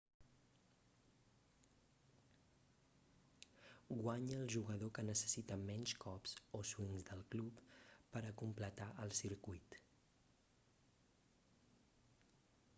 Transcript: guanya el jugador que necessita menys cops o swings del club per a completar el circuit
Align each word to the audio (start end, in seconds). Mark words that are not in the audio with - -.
guanya 3.99 4.37
el 4.45 4.49
jugador 4.55 4.91
que 4.99 5.05
necessita 5.11 5.57
menys 5.67 5.93
cops 6.05 6.33
o 6.61 6.63
swings 6.71 7.05
del 7.11 7.21
club 7.35 7.61
per 8.15 8.25
a 8.31 8.33
completar 8.43 8.89
el 9.05 9.15
circuit 9.21 9.79